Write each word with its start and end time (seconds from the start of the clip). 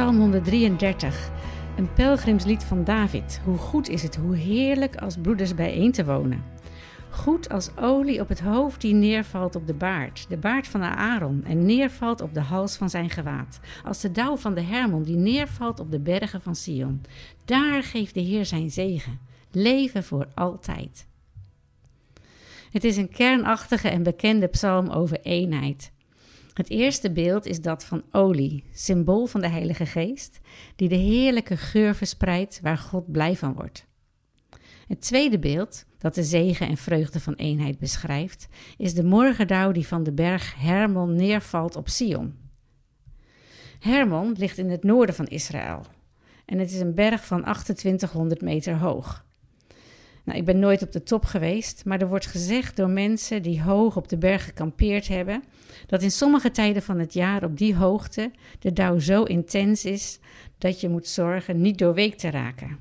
Psalm 0.00 0.18
133, 0.18 1.30
een 1.76 1.92
pelgrimslied 1.92 2.64
van 2.64 2.84
David. 2.84 3.40
Hoe 3.44 3.56
goed 3.56 3.88
is 3.88 4.02
het, 4.02 4.16
hoe 4.16 4.36
heerlijk 4.36 4.96
als 4.96 5.16
broeders 5.16 5.54
bijeen 5.54 5.92
te 5.92 6.04
wonen. 6.04 6.44
Goed 7.10 7.48
als 7.48 7.70
olie 7.76 8.20
op 8.20 8.28
het 8.28 8.40
hoofd 8.40 8.80
die 8.80 8.94
neervalt 8.94 9.56
op 9.56 9.66
de 9.66 9.74
baard, 9.74 10.26
de 10.28 10.36
baard 10.36 10.68
van 10.68 10.82
Aaron, 10.82 11.44
en 11.44 11.66
neervalt 11.66 12.20
op 12.20 12.34
de 12.34 12.40
hals 12.40 12.76
van 12.76 12.90
zijn 12.90 13.10
gewaad. 13.10 13.60
Als 13.84 14.00
de 14.00 14.12
dauw 14.12 14.36
van 14.36 14.54
de 14.54 14.62
Hermon 14.62 15.02
die 15.02 15.16
neervalt 15.16 15.80
op 15.80 15.90
de 15.90 16.00
bergen 16.00 16.40
van 16.40 16.54
Sion. 16.54 17.00
Daar 17.44 17.82
geeft 17.82 18.14
de 18.14 18.20
Heer 18.20 18.46
zijn 18.46 18.70
zegen. 18.70 19.20
Leven 19.50 20.04
voor 20.04 20.28
altijd. 20.34 21.06
Het 22.70 22.84
is 22.84 22.96
een 22.96 23.10
kernachtige 23.10 23.88
en 23.88 24.02
bekende 24.02 24.46
psalm 24.46 24.88
over 24.88 25.20
eenheid. 25.22 25.92
Het 26.60 26.70
eerste 26.70 27.10
beeld 27.10 27.46
is 27.46 27.60
dat 27.60 27.84
van 27.84 28.02
olie, 28.10 28.64
symbool 28.72 29.26
van 29.26 29.40
de 29.40 29.48
Heilige 29.48 29.86
Geest, 29.86 30.40
die 30.76 30.88
de 30.88 30.96
heerlijke 30.96 31.56
geur 31.56 31.94
verspreidt 31.94 32.60
waar 32.62 32.78
God 32.78 33.12
blij 33.12 33.36
van 33.36 33.54
wordt. 33.54 33.86
Het 34.86 35.00
tweede 35.00 35.38
beeld, 35.38 35.84
dat 35.98 36.14
de 36.14 36.22
zegen 36.22 36.68
en 36.68 36.76
vreugde 36.76 37.20
van 37.20 37.34
eenheid 37.34 37.78
beschrijft, 37.78 38.48
is 38.76 38.94
de 38.94 39.04
morgendauw 39.04 39.72
die 39.72 39.86
van 39.86 40.02
de 40.02 40.12
berg 40.12 40.54
Hermon 40.58 41.14
neervalt 41.14 41.76
op 41.76 41.88
Sion. 41.88 42.34
Hermon 43.78 44.34
ligt 44.38 44.58
in 44.58 44.70
het 44.70 44.84
noorden 44.84 45.14
van 45.14 45.26
Israël 45.26 45.82
en 46.44 46.58
het 46.58 46.70
is 46.70 46.80
een 46.80 46.94
berg 46.94 47.26
van 47.26 47.42
2800 47.42 48.40
meter 48.40 48.78
hoog. 48.78 49.24
Nou, 50.30 50.42
ik 50.42 50.48
ben 50.48 50.58
nooit 50.58 50.82
op 50.82 50.92
de 50.92 51.02
top 51.02 51.24
geweest, 51.24 51.84
maar 51.84 52.00
er 52.00 52.08
wordt 52.08 52.26
gezegd 52.26 52.76
door 52.76 52.88
mensen 52.88 53.42
die 53.42 53.62
hoog 53.62 53.96
op 53.96 54.08
de 54.08 54.18
berg 54.18 54.44
gekampeerd 54.44 55.08
hebben, 55.08 55.42
dat 55.86 56.02
in 56.02 56.10
sommige 56.10 56.50
tijden 56.50 56.82
van 56.82 56.98
het 56.98 57.12
jaar 57.12 57.44
op 57.44 57.58
die 57.58 57.74
hoogte 57.74 58.30
de 58.58 58.72
dauw 58.72 58.98
zo 58.98 59.22
intens 59.22 59.84
is 59.84 60.18
dat 60.58 60.80
je 60.80 60.88
moet 60.88 61.06
zorgen 61.06 61.60
niet 61.60 61.78
doorweekt 61.78 62.18
te 62.18 62.30
raken. 62.30 62.78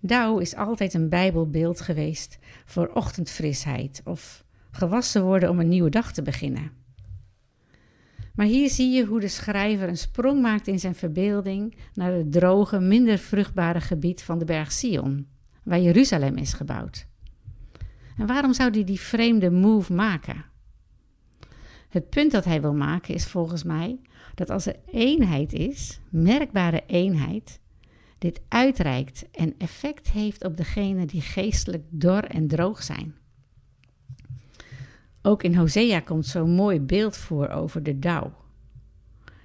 Dauw 0.00 0.38
is 0.38 0.56
altijd 0.56 0.94
een 0.94 1.08
bijbelbeeld 1.08 1.80
geweest 1.80 2.38
voor 2.64 2.90
ochtendfrisheid 2.94 4.00
of 4.04 4.44
gewassen 4.70 5.22
worden 5.22 5.50
om 5.50 5.60
een 5.60 5.68
nieuwe 5.68 5.90
dag 5.90 6.12
te 6.12 6.22
beginnen. 6.22 6.70
Maar 8.34 8.46
hier 8.46 8.70
zie 8.70 8.90
je 8.90 9.04
hoe 9.04 9.20
de 9.20 9.28
schrijver 9.28 9.88
een 9.88 9.96
sprong 9.96 10.42
maakt 10.42 10.66
in 10.66 10.78
zijn 10.78 10.94
verbeelding 10.94 11.76
naar 11.94 12.12
het 12.12 12.32
droge, 12.32 12.80
minder 12.80 13.18
vruchtbare 13.18 13.80
gebied 13.80 14.22
van 14.22 14.38
de 14.38 14.44
berg 14.44 14.72
Sion 14.72 15.26
waar 15.62 15.80
Jeruzalem 15.80 16.36
is 16.36 16.52
gebouwd. 16.52 17.06
En 18.16 18.26
waarom 18.26 18.52
zou 18.52 18.70
hij 18.70 18.84
die 18.84 19.00
vreemde 19.00 19.50
move 19.50 19.92
maken? 19.92 20.44
Het 21.88 22.10
punt 22.10 22.32
dat 22.32 22.44
hij 22.44 22.60
wil 22.60 22.74
maken 22.74 23.14
is 23.14 23.26
volgens 23.26 23.62
mij 23.62 24.00
dat 24.34 24.50
als 24.50 24.66
er 24.66 24.76
eenheid 24.86 25.52
is, 25.52 26.00
merkbare 26.10 26.82
eenheid, 26.86 27.60
dit 28.18 28.40
uitreikt 28.48 29.30
en 29.30 29.54
effect 29.58 30.10
heeft 30.10 30.44
op 30.44 30.56
degenen 30.56 31.06
die 31.06 31.20
geestelijk 31.20 31.84
dor 31.90 32.24
en 32.24 32.48
droog 32.48 32.82
zijn. 32.82 33.14
Ook 35.22 35.42
in 35.42 35.54
Hosea 35.54 36.00
komt 36.00 36.26
zo'n 36.26 36.50
mooi 36.50 36.80
beeld 36.80 37.16
voor 37.16 37.48
over 37.48 37.82
de 37.82 37.98
dauw. 37.98 38.34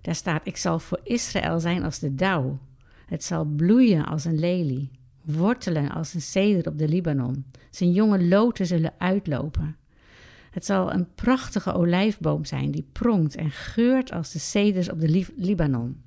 Daar 0.02 0.16
staat: 0.16 0.48
Ik 0.48 0.58
zal 0.58 0.80
voor 0.80 1.00
Israël 1.04 1.60
zijn 1.60 1.84
als 1.84 2.00
de 2.00 2.16
dauw. 2.16 2.60
Het 3.06 3.23
zal 3.23 3.45
bloeien 3.45 4.06
als 4.06 4.26
een 4.26 4.40
lelie 4.40 4.97
wortelen 5.28 5.89
als 5.89 6.14
een 6.14 6.22
ceder 6.22 6.67
op 6.67 6.78
de 6.78 6.88
Libanon. 6.88 7.45
Zijn 7.70 7.92
jonge 7.92 8.23
loten 8.23 8.66
zullen 8.66 8.94
uitlopen. 8.97 9.78
Het 10.52 10.66
zal 10.66 10.94
een 10.94 11.14
prachtige 11.16 11.73
olijfboom 11.73 12.45
zijn 12.45 12.72
die 12.72 12.88
pronkt 12.92 13.36
en 13.36 13.52
geurt 13.52 14.11
als 14.11 14.31
de 14.31 14.39
ceders 14.39 14.89
op 14.89 15.00
de 15.00 15.28
Libanon. 15.36 16.02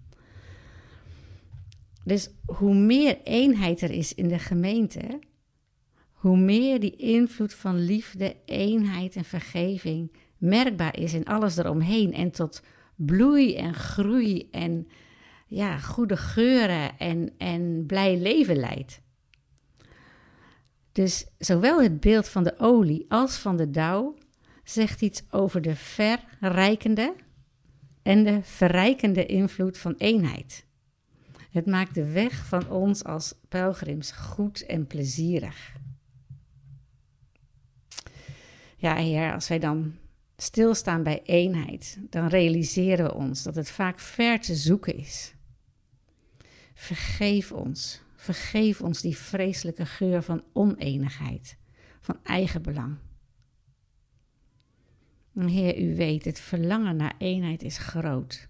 Dus 2.04 2.30
hoe 2.46 2.74
meer 2.74 3.18
eenheid 3.24 3.80
er 3.80 3.91
is 3.91 4.14
in 4.14 4.28
de 4.28 4.38
gemeente, 4.38 5.19
hoe 6.12 6.36
meer 6.36 6.80
die 6.80 6.97
invloed 6.97 7.54
van 7.54 7.84
liefde, 7.84 8.36
eenheid 8.44 9.16
en 9.16 9.25
vergeving 9.25 10.12
merkbaar 10.38 10.98
is 10.98 11.14
in 11.14 11.25
alles 11.25 11.56
eromheen 11.56 12.12
en 12.12 12.30
tot 12.30 12.62
bloei 12.94 13.56
en 13.56 13.75
groei 13.75 14.48
en 14.50 14.88
ja, 15.47 15.78
goede 15.78 16.16
geuren 16.16 16.98
en, 16.98 17.32
en 17.38 17.84
blij 17.86 18.19
leven 18.19 18.56
leidt. 18.56 19.00
Dus 21.00 21.27
zowel 21.38 21.83
het 21.83 22.00
beeld 22.00 22.28
van 22.28 22.43
de 22.43 22.59
olie 22.59 23.05
als 23.09 23.37
van 23.37 23.56
de 23.56 23.71
dauw 23.71 24.16
zegt 24.65 25.03
iets 25.03 25.22
over 25.31 25.62
de 25.62 25.77
verrijkende 25.77 27.15
en 28.03 28.25
de 28.25 28.43
verrijkende 28.43 29.27
invloed 29.27 29.78
van 29.78 29.94
eenheid. 29.99 30.66
Het 31.50 31.66
maakt 31.66 31.94
de 31.94 32.10
weg 32.10 32.47
van 32.47 32.69
ons 32.69 33.05
als 33.05 33.34
pelgrims 33.49 34.10
goed 34.10 34.66
en 34.66 34.87
plezierig. 34.87 35.77
Ja, 38.77 38.97
Heer, 38.97 39.33
als 39.33 39.49
wij 39.49 39.59
dan 39.59 39.94
stilstaan 40.37 41.03
bij 41.03 41.22
eenheid, 41.22 41.99
dan 42.10 42.27
realiseren 42.27 43.05
we 43.05 43.15
ons 43.15 43.43
dat 43.43 43.55
het 43.55 43.71
vaak 43.71 43.99
ver 43.99 44.41
te 44.41 44.55
zoeken 44.55 44.97
is. 44.97 45.34
Vergeef 46.75 47.53
ons 47.53 48.03
Vergeef 48.20 48.81
ons 48.81 49.00
die 49.00 49.16
vreselijke 49.16 49.86
geur 49.86 50.22
van 50.22 50.42
oneenigheid, 50.53 51.56
van 52.00 52.19
eigenbelang. 52.22 52.97
Heer, 55.32 55.78
u 55.78 55.97
weet, 55.97 56.25
het 56.25 56.41
verlangen 56.41 56.97
naar 56.97 57.14
eenheid 57.19 57.62
is 57.62 57.78
groot. 57.78 58.48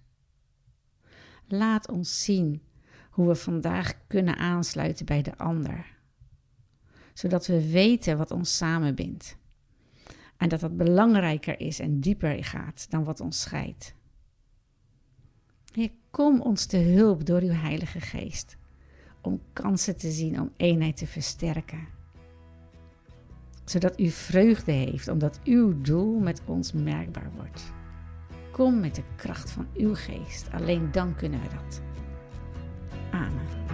Laat 1.47 1.89
ons 1.89 2.25
zien 2.25 2.63
hoe 3.11 3.29
we 3.29 3.35
vandaag 3.35 4.07
kunnen 4.07 4.37
aansluiten 4.37 5.07
bij 5.07 5.23
de 5.23 5.39
ander, 5.39 5.97
zodat 7.15 7.47
we 7.47 7.71
weten 7.71 8.19
wat 8.19 8.31
ons 8.31 8.57
samenbindt 8.57 9.37
en 10.37 10.49
dat 10.49 10.61
dat 10.61 10.77
belangrijker 10.77 11.61
is 11.61 11.79
en 11.79 12.01
dieper 12.01 12.45
gaat 12.45 12.91
dan 12.91 13.05
wat 13.05 13.21
ons 13.21 13.41
scheidt. 13.41 13.95
Heer, 15.73 15.91
kom 16.11 16.41
ons 16.41 16.67
te 16.67 16.77
hulp 16.77 17.27
door 17.27 17.41
uw 17.41 17.53
Heilige 17.53 18.01
Geest 18.01 18.59
om 19.21 19.41
kansen 19.53 19.97
te 19.97 20.11
zien 20.11 20.41
om 20.41 20.53
eenheid 20.57 20.97
te 20.97 21.07
versterken. 21.07 21.89
Zodat 23.65 24.01
u 24.01 24.09
vreugde 24.09 24.73
heeft, 24.73 25.09
omdat 25.09 25.41
uw 25.45 25.81
doel 25.81 26.19
met 26.19 26.43
ons 26.45 26.73
merkbaar 26.73 27.31
wordt. 27.37 27.73
Kom 28.51 28.81
met 28.81 28.95
de 28.95 29.03
kracht 29.17 29.51
van 29.51 29.67
uw 29.75 29.95
geest, 29.95 30.49
alleen 30.53 30.93
dan 30.93 31.15
kunnen 31.15 31.41
we 31.41 31.49
dat. 31.49 31.81
Amen. 33.11 33.70